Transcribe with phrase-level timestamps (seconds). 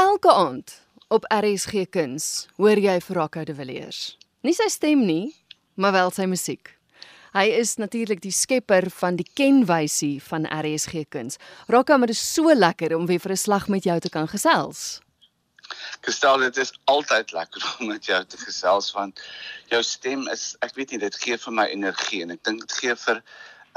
[0.00, 0.72] Elke aand
[1.08, 3.98] op RSG Kuns hoor jy vir Rocco de Villiers.
[4.46, 5.34] Nie sy stem nie,
[5.76, 6.70] maar wel sy musiek.
[7.34, 11.36] Hy is natuurlik die skepper van die kenwysie van RSG Kuns.
[11.68, 14.28] Rocco, maar dit is so lekker om weer vir 'n slag met jou te kan
[14.28, 15.02] gesels.
[16.00, 19.20] Gestel dit is altyd lekker om met jou te gesels want
[19.68, 22.72] jou stem is ek weet nie dit gee vir my energie en ek dink dit
[22.72, 23.22] gee vir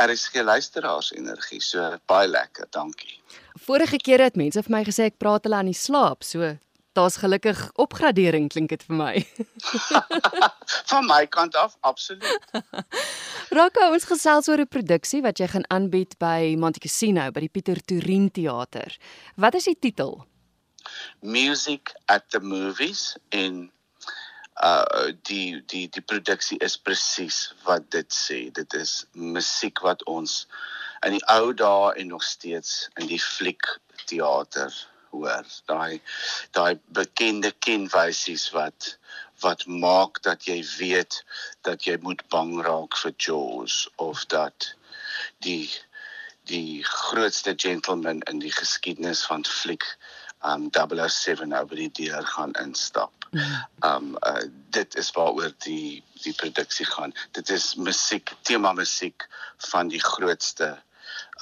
[0.02, 1.62] RSG luisteraars energie.
[1.62, 3.20] So baie lekker, dankie.
[3.66, 6.55] Vorige keer het mense vir my gesê ek praat hulle aan die slaap, so
[6.93, 9.14] daar's gelukkig opgradering klink dit vir my.
[10.92, 12.50] Van my kant af absoluut.
[13.57, 17.54] Rocco, ons gesels oor 'n produksie wat jy gaan aanbied by Monte Cassino by die
[17.54, 18.97] Pieter Torin Theater.
[19.36, 20.25] Wat is die titel?
[21.21, 23.71] Music at the Movies en
[24.64, 28.40] uh die die die produksie is presies wat dit sê.
[28.60, 30.46] Dit is musiek wat ons
[31.06, 33.67] in die ou dae en nog steeds in die fliek
[34.06, 34.72] teater
[35.12, 35.45] hoor.
[35.72, 36.02] Daai
[36.56, 38.94] daai bekende kenwysies wat
[39.44, 41.20] wat maak dat jy weet
[41.67, 44.70] dat jy moet bang raak vir Jaws of dat
[45.48, 45.67] die
[46.48, 49.86] die grootste gentleman in die geskiedenis van fliek
[50.53, 53.22] um 007 nou by die deur gaan instap.
[53.86, 57.14] Um uh, dit is waaroor die die produksie gaan.
[57.31, 59.28] Dit is musiek, tema musiek
[59.72, 60.76] van die grootste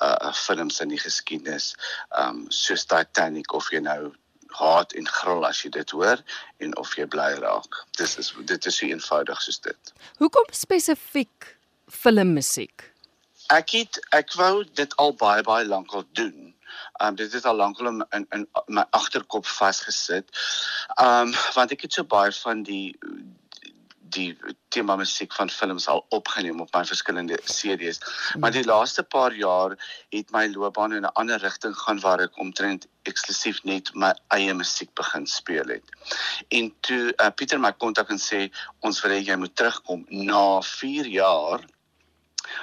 [0.02, 1.76] uh films in die geskiedenis
[2.18, 4.14] um soos Titanic of jy nou
[4.60, 6.22] haat en gril as jy dit hoor
[6.64, 7.82] en of jy bly raak.
[8.00, 9.94] Dis is dit is so eenvoudig soos dit.
[10.20, 11.52] Hoekom spesifiek
[11.92, 12.88] filmmusiek?
[13.52, 16.51] Ek het ek wou dit al baie baie lank al doen.
[17.02, 20.30] Um dit het al lank al in, in in my agterkop vasgesit.
[21.02, 22.98] Um want ek het so baie van die
[24.12, 24.36] die
[24.76, 28.00] tema musiek van films al opgeneem op my verskillende CD's.
[28.40, 29.76] Maar die laaste paar jaar
[30.16, 34.54] het my loopbaan in 'n ander rigting gaan waar ek omtrent eksklusief net my eie
[34.54, 35.86] musiek begin speel het.
[36.50, 40.62] En toe uh, Pieter my kontak en sê ons wil hê jy moet terugkom na
[40.62, 41.68] 4 jaar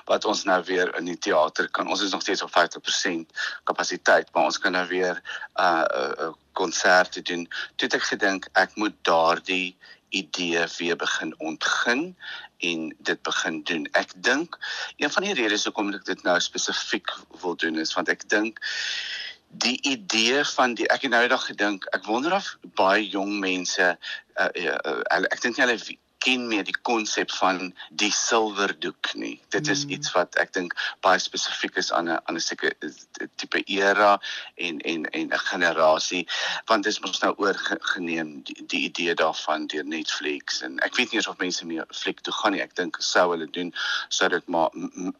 [0.04, 1.88] wat ons nou weer in die teater kan.
[1.88, 3.32] Ons is nog steeds op 50%
[3.64, 5.84] kapasiteit, maar ons kan nou weer 'n uh,
[6.18, 7.48] uh, konserte doen.
[7.76, 9.76] Toe het ek gedink ek moet daardie
[10.08, 12.16] idee weer begin ontgin
[12.58, 13.88] en dit begin doen.
[13.92, 14.58] Ek dink
[14.96, 18.58] een van die redes hoekom ek dit nou spesifiek wil doen is want ek dink
[19.48, 23.84] die idee van die ek het nou eendag gedink ek wonder of baie jong mense
[23.84, 25.78] uh, uh, uh, ek dink hulle
[26.18, 29.40] ken meer die konsep van die silwerdoek nie.
[29.54, 29.90] Dit is mm.
[29.96, 30.74] iets wat ek dink
[31.04, 32.74] baie spesifiek is aan 'n aan 'n sekere
[33.36, 34.20] tipe era
[34.56, 36.26] en en en 'n generasie
[36.66, 41.12] want dit is mos nou oorgeneem die, die idee daarvan deur Netflix en ek weet
[41.12, 42.62] nie of mense meer fliek toe gaan nie.
[42.62, 43.72] Ek dink sou hulle doen
[44.08, 44.70] sou dit maar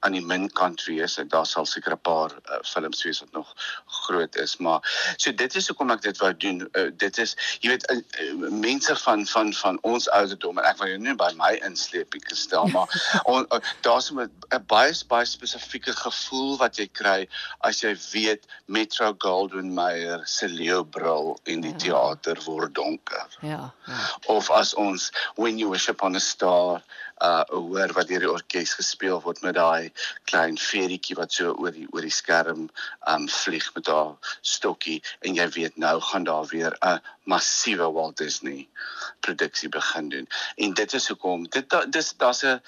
[0.01, 1.19] aan die min kant wees.
[1.29, 3.55] Daar sal seker 'n paar uh, films wees wat nog
[3.87, 4.81] groot is, maar
[5.17, 6.69] so dit is hoekom ek dit wou doen.
[6.73, 10.79] Uh, dit is jy weet uh, uh, mense van van van ons ouderdom en ek
[10.93, 12.88] jy nie by my insleepie gestel maar
[13.87, 14.31] daar's 'n
[14.66, 17.28] baie baie spesifieke gevoel wat jy kry
[17.60, 21.78] as jy weet Metro Goldwyn Mayer se leeubril in die ja.
[21.78, 23.26] teater word donker.
[23.41, 23.99] Ja, ja.
[24.26, 26.82] Of as ons when you wish upon a star
[27.25, 29.93] uh hoor wat deur die orkes gespeel word met daai
[30.31, 32.69] klein feerietjie wat so oor die oor die skerm
[33.12, 38.17] um vlieg met haar stokkie en jy weet nou gaan daar weer 'n massiewe Walt
[38.17, 38.69] Disney
[39.21, 40.29] produksie begin doen.
[40.56, 42.61] En dit is hoekom dit dis daar's 'n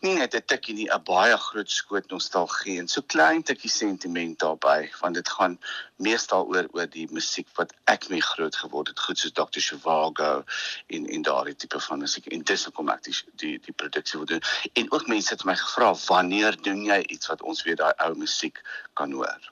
[0.00, 4.38] nie net 'n tikkie nie, 'n baie groot skoot nostalgie en so klein tikkie sentiment
[4.38, 5.58] daarbey, want dit gaan
[5.96, 9.60] meestal oor oor die musiek wat ek mee groot geword het, goed soos Dr.
[9.60, 10.44] Zhivago
[10.88, 14.26] en en daardie tipe van musiek en dis hoekom ek die die, die produksie wil
[14.26, 14.42] doen.
[14.74, 18.14] En ook mense het my gevra, "Wanneer doen jy iets wat ons weer daai ou
[18.14, 18.62] musiek
[18.94, 19.50] kan hoor?"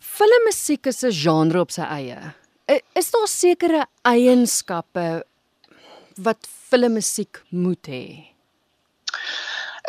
[0.00, 2.34] Filmmusiek is 'n genre op sy eie.
[2.94, 5.24] Is daar sekere eienskappe
[6.16, 8.33] wat filmmusiek moet hê?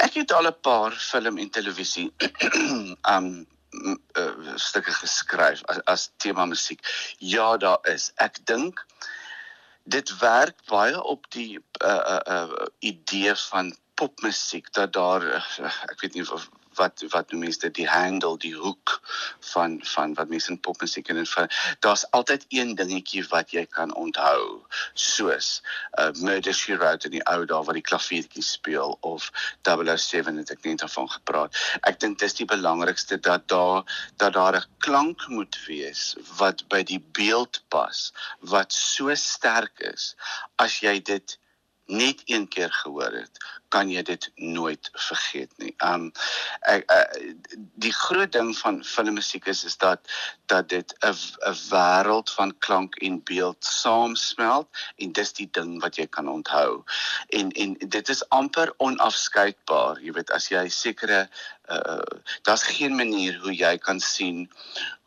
[0.04, 2.14] Ek het al 'n paar film en televisie
[3.16, 3.48] um
[4.18, 6.82] uh, stukke geskryf as, as tema musiek.
[7.20, 8.12] Ja, daar is.
[8.16, 8.86] Ek dink
[9.84, 16.02] dit werk baie op die uh uh, uh idee van popmusiek dat daar uh, ek
[16.02, 16.50] weet nie of
[16.80, 19.00] wat wat noem mense die handle die hoek
[19.52, 21.50] van van wat mense in popmusiek en van
[21.86, 24.64] daar's altyd een dingetjie wat jy kan onthou
[24.94, 25.62] soos
[26.00, 29.32] uh, Murder She Wrote in die ou dae waar die klaviertjie speel of
[29.68, 31.56] 007 het ek net daarvan gepraat.
[31.88, 33.84] Ek dink dis die belangrikste dat daar
[34.22, 40.16] dat daar 'n klank moet wees wat by die beeld pas wat so sterk is
[40.56, 41.40] as jy dit
[41.86, 43.38] net een keer gehoor het,
[43.70, 45.74] kan jy dit nooit vergeet nie.
[45.84, 46.12] Um
[46.70, 47.02] ek uh,
[47.82, 50.02] die groot ding van filmmusiek is is dat
[50.52, 54.68] dat dit 'n 'n wêreld van klank en beeld saamsmelt
[54.98, 56.84] en dis die ding wat jy kan onthou.
[57.30, 60.02] En en dit is amper onafskeidbaar.
[60.02, 61.30] Jy weet as jy sekere
[61.70, 64.50] uh daar's geen manier hoe jy kan sien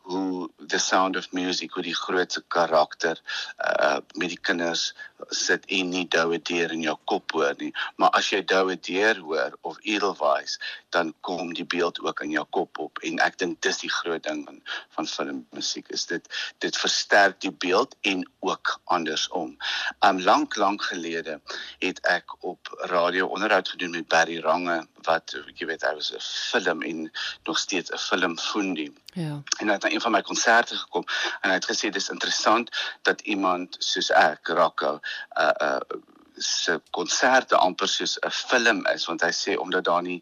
[0.09, 3.21] hoe the sound of music hoe die grootste karakter
[3.57, 4.93] uh met die kinders
[5.29, 9.19] sit en nie doue deur in jou kop hoor nie maar as jy doue deur
[9.19, 13.61] hoor of edelweiss dan kom die beeld ook in jou kop op en ek dink
[13.61, 14.61] dis die groot ding van
[14.95, 16.27] van filmmusiek is dit
[16.57, 19.57] dit versterk die beeld en ook andersom.
[20.05, 21.39] Um lank lank gelede
[21.79, 26.19] het ek op radio onderhoud gedoen met Barry Range wat jy weet hy was 'n
[26.19, 27.11] film en
[27.43, 28.93] nog steeds 'n filmfundie.
[29.13, 29.41] Ja.
[29.59, 31.05] En hy het na een van my konserte gekom
[31.41, 32.69] en hy het gesê dis interessant
[33.01, 34.99] dat iemand soos ek, Rocco,
[35.37, 35.99] uh uh
[36.39, 40.21] se konserte amper soos 'n film is want hy sê omdat daar nie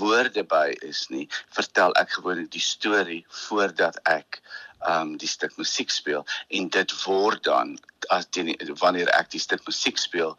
[0.00, 4.40] woorde by is nie, vertel ek gewoonlik die storie voordat ek
[4.86, 6.26] um die stuk musiek speel.
[6.48, 7.78] En dit word dan
[8.14, 10.36] as die, wanneer ek die stuk musiek speel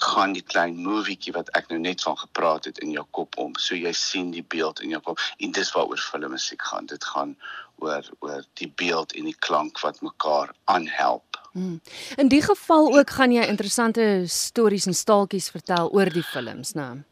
[0.00, 3.52] gaan die klein movietjie wat ek nou net van gepraat het in jou kop om.
[3.58, 5.20] So jy sien die beeld in jou kop.
[5.38, 6.86] En dis waaroor filmmusiek gaan.
[6.86, 7.36] Dit gaan
[7.80, 11.38] oor oor die beeld en die klank wat mekaar aanhelp.
[11.52, 11.80] Hmm.
[12.16, 17.02] In die geval ook gaan jy interessante stories en staaltjies vertel oor die films, né?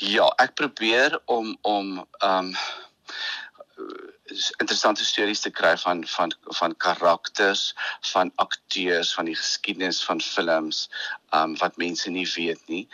[0.00, 2.54] Ja, ek probeer om om um
[4.62, 7.74] interessante stories te kry van van van karakters,
[8.12, 10.88] van akteurs, van die geskiedenis van films,
[11.36, 12.84] um wat mense nie weet nie.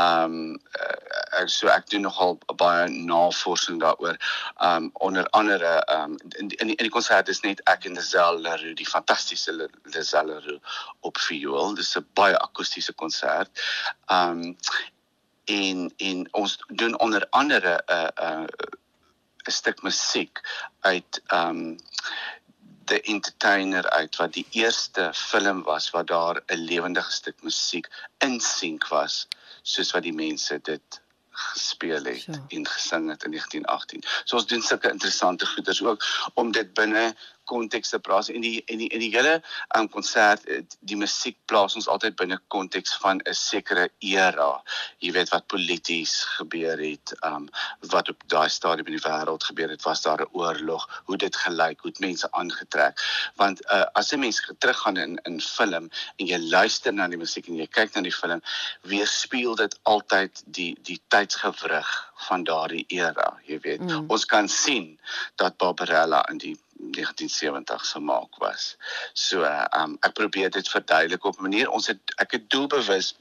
[0.00, 4.18] Um uh, so ek doen nogal baie navorsing daaroor.
[4.68, 8.74] Um onder andere um in in die, die konsert is net ek en Lazel Leroux,
[8.80, 9.54] die fantastiese
[9.94, 11.74] Lazel Leroux op viool.
[11.74, 13.64] Dis 'n baie akoestiese konsert.
[14.10, 14.56] Um
[15.44, 18.82] en en ons doen onder andere 'n uh, 'n uh,
[19.48, 20.40] 'n stuk musiek
[20.80, 21.78] uit um
[22.84, 27.88] The Entertainer uit wat die eerste film was wat daar 'n lewendige stuk musiek
[28.18, 29.26] in sink was
[29.62, 31.00] soos wat die mense dit
[31.34, 32.42] gespeel het sure.
[32.48, 34.02] en gesing het in 1918.
[34.24, 36.04] So ons doen sulke interessante goeders ook
[36.34, 37.14] om dit binne
[37.44, 39.34] konteks te plaas en die en die en die hele
[39.76, 44.62] um, konsert eh, die musiek plaas ons altyd binne konteks van 'n sekere era.
[44.98, 47.48] Jy weet wat polities gebeur het, um
[47.90, 51.36] wat op daai stadium in die wêreld gebeur het, was daar 'n oorlog, hoe dit
[51.36, 53.00] gelyk, hoe mense aangetrek.
[53.36, 57.48] Want uh, as 'n mens teruggaan in in film en jy luister na die musiek
[57.48, 58.40] en jy kyk na die film,
[58.82, 61.90] weerspieël dit altyd die die tydsgewrig
[62.28, 63.80] van daardie era, jy weet.
[63.80, 64.04] Mm.
[64.08, 64.98] Ons kan sien
[65.40, 68.76] dat Barbarella in die 1970 gemaak was.
[69.12, 73.14] So, uh, um ek probeer dit verduidelik op 'n manier ons het ek het doelbewus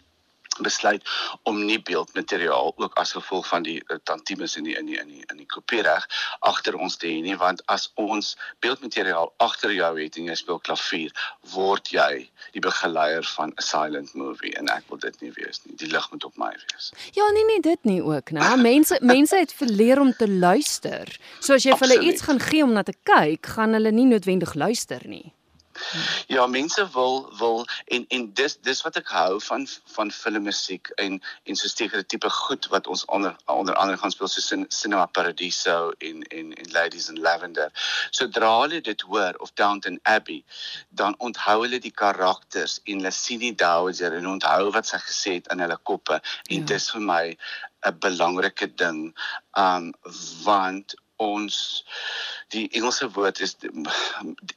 [0.61, 1.03] besluit
[1.43, 5.07] om nie beeldmateriaal ook as gevolg van die uh, tantimes in die in die in
[5.07, 6.05] die in die kopiereg
[6.39, 8.35] agter ons te hê nie want as ons
[8.65, 11.11] beeldmateriaal agter jou het en jy speel klavier
[11.53, 15.75] word jy die begeleier van 'n silent movie en ek wil dit nie wees nie.
[15.75, 16.91] Die lig moet op my wees.
[17.13, 18.57] Ja nee nee dit nie ook nou.
[18.61, 21.19] Mense mense het verleer om te luister.
[21.39, 24.05] So as jy vir hulle iets gaan gee om na te kyk gaan hulle nie
[24.05, 25.33] noodwendig luister nie
[26.27, 29.65] Ja, mense wil wil en en dis dis wat ek hou van
[29.95, 34.31] van filmmusiek en en so sekere tipe goed wat ons onder onder andere gaan speel
[34.31, 37.71] soos Cinema Paradiso en en en Ladies in Lavender.
[38.11, 40.43] Sodra hulle dit hoor of Downton Abbey,
[40.89, 45.37] dan onthou hulle die karakters en hulle sien die Dowager en onthou wat sy gesê
[45.39, 46.65] het in hulle koppe en ja.
[46.73, 47.23] dis vir my
[47.83, 49.15] 'n belangrike ding.
[49.57, 49.93] Um
[50.43, 51.83] want ons
[52.53, 53.55] die Engelse woord is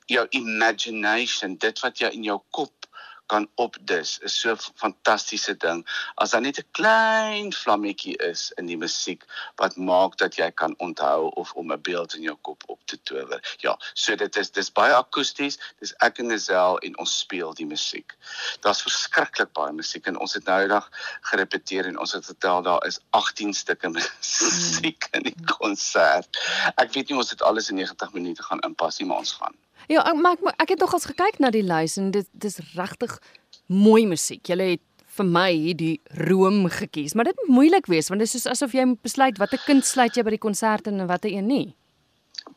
[0.07, 2.86] jou imagination dit wat jy in jou kop
[3.27, 5.87] kan opdis is so 'n fantastiese ding.
[6.15, 9.25] As daar net 'n klein vlammetjie is in die musiek
[9.57, 12.99] wat maak dat jy kan onthou of om 'n beeld in jou kop op te
[13.03, 13.57] tower.
[13.59, 15.59] Ja, so dit is dis baie akoesties.
[15.79, 18.15] Dis ek en Nazel en ons speel die musiek.
[18.61, 20.91] Daar's verskriklik baie musiek en ons het nou eendag
[21.21, 26.39] gerepeteer en ons het vertel daar is 18 stukke musiek in die konsert.
[26.77, 29.55] Ek weet nie ons het alles in 90 minute gaan inpas nie, maar ons gaan.
[29.89, 33.19] Ja, maar ek ek het nogals gekyk na die lys en dit dis regtig
[33.67, 34.43] mooi musiek.
[34.47, 34.83] Julle het
[35.17, 38.85] vir my hierdie room gekies, maar dit moeilik wees want dit is soos asof jy
[38.85, 41.75] moet besluit watter kind sluit jy by die konsert en watter een nie.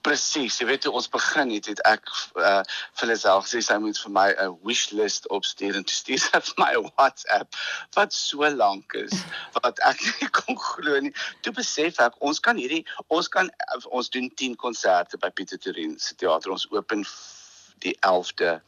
[0.02, 2.06] Presies, jy weet hoe ons begin het, het ek
[2.40, 6.22] uh, vir hulle self gesê sy moet vir my 'n wish list opstuur en stuur
[6.24, 7.60] sy vir my 'n WhatsApp
[7.98, 9.16] wat so lank is
[9.60, 11.14] wat ek nie kon glo nie.
[11.44, 13.52] Toe besef ek ons kan hierdie ons kan
[13.92, 16.52] ons doen 10 konserte by Pieter Torin se teater.
[16.56, 17.04] Ons open
[17.84, 18.60] die 11de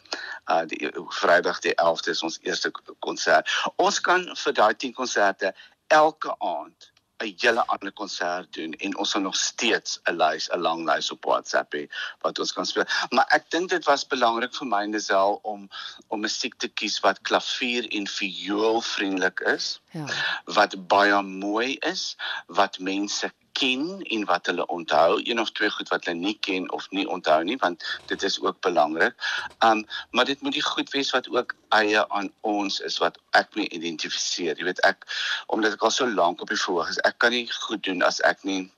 [0.51, 3.47] uh die Vrydag die 11de is ons eerste konsert.
[3.75, 5.55] Ons kan vir daai 10 konserte
[5.87, 10.61] elke aand 'n hele ander konsert doen en ons sal nog steeds 'n lys, 'n
[10.61, 11.83] lang lys op WhatsApp hê
[12.21, 12.85] wat ons kan speel.
[13.09, 15.69] Maar ek dink dit was belangrik vir my Nesel om
[16.07, 19.79] om musiek te kies wat klavier en viool vriendelik is.
[19.91, 20.05] Ja.
[20.45, 22.15] Wat baie mooi is,
[22.47, 26.71] wat mense ken en wat hulle onthou, een of twee goed wat hulle nie ken
[26.71, 29.15] of nie onthou nie, want dit is ook belangrik.
[29.59, 33.55] Um maar dit moet die goed wees wat ook eie aan ons is wat ek
[33.55, 34.57] mee identifiseer.
[34.57, 35.07] Jy weet ek
[35.47, 38.21] omdat ek al so lank op die verhoog is, ek kan nie goed doen as
[38.21, 38.71] ek nie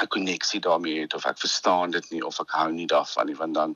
[0.00, 3.36] 'n koneksie daarmee het of ek verstaan dit nie of ek hou nie daarvan nie
[3.36, 3.74] want dan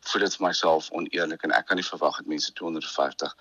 [0.00, 3.36] voel dit vir myself oneerlik en ek kan nie verwag dat mense 250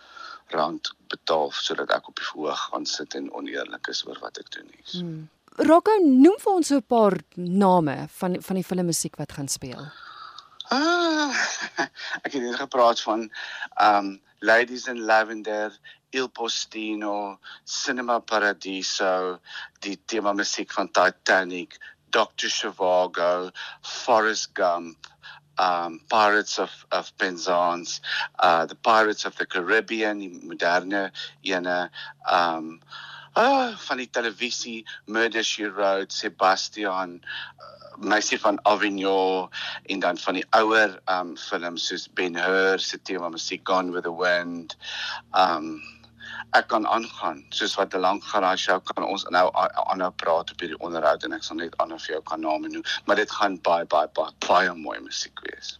[0.58, 4.52] rand betaal sodat ek op die verhoog gaan sit en oneerlik is oor wat ek
[4.52, 4.84] doen nie.
[4.92, 5.30] Hmm.
[5.58, 9.88] Rocco, noem vir ons so 'n paar name van van die filmmusiek wat gaan speel.
[10.70, 11.34] Ah,
[12.26, 13.32] ek het net gepraat van
[13.82, 15.74] um Ladies in Lavender,
[16.12, 19.40] Il Postino, Cinema Paradiso,
[19.82, 21.80] die tema musiek van Titanic,
[22.12, 22.54] Dr.
[22.54, 23.50] Zhivago,
[23.82, 25.08] Forrest Gump,
[25.58, 28.00] um Pirates of of Penzance,
[28.44, 31.12] uh the Pirates of the Caribbean, die moderne
[31.42, 31.90] ene
[32.30, 32.80] um
[33.38, 39.50] Ah, van die televisie Murder She Wrote, Sebastian, uh, Meisie van Avignon
[39.86, 44.10] en dan van die ouer um films soos Ben Hur se tema musiek Gone with
[44.10, 44.74] the Wind.
[45.38, 45.70] Um
[46.58, 50.60] ek kan aangaan soos wat 'n lang garage show kan ons nou aanhou praat op
[50.62, 53.62] hierdie onderhoud en ek sal net ander vir jou kan name noem, maar dit gaan
[53.62, 55.78] baie baie baie baie mooi musiek wees.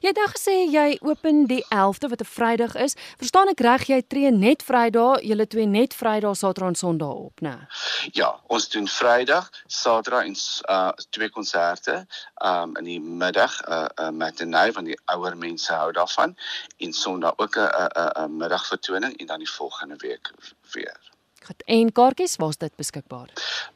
[0.00, 2.96] Jy het nou gesê jy open die 11de wat 'n Vrydag is.
[3.16, 7.40] Verstaan ek reg jy tree net Vrydag, julle twee net Vrydag, Saterdag en Sondag op,
[7.40, 7.66] né?
[8.12, 10.36] Ja, ons doen Vrydag, Saterdag en
[10.70, 12.06] uh twee konserte
[12.44, 16.36] um in die middag 'n uh, uh, matinee van die ouer mense hou daarvan
[16.78, 20.30] en Sondag ook 'n 'n 'n middagvertoning en dan die volgende week
[20.72, 21.10] weer.
[21.46, 21.62] Goed.
[21.64, 23.30] En kaartjies, waar's dit beskikbaar?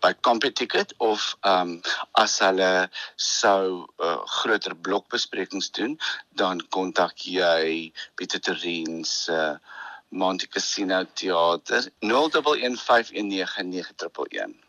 [0.05, 1.81] By Competicket of ehm um,
[2.13, 5.97] as hulle sou uh, groter blokbesprekings doen,
[6.41, 9.57] dan kontak jy Pieter Terrein se uh,
[10.15, 14.64] Monte Casino Theater 0115199111.